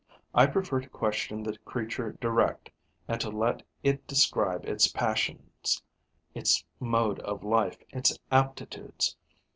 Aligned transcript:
I 0.33 0.47
prefer 0.47 0.81
to 0.81 0.89
question 0.89 1.43
the 1.43 1.59
creature 1.59 2.13
direct 2.19 2.71
and 3.07 3.21
to 3.21 3.29
let 3.29 3.61
it 3.83 4.07
describe 4.07 4.65
its 4.65 4.87
passions, 4.87 5.83
its 6.33 6.65
mode 6.79 7.19
of 7.19 7.43
life, 7.43 7.77
its 7.91 8.17
aptitudes. 8.31 9.15